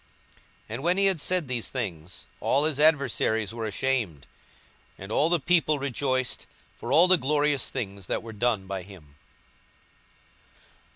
[0.67, 4.25] 42:013:017 And when he had said these things, all his adversaries were ashamed:
[4.97, 9.13] and all the people rejoiced for all the glorious things that were done by him.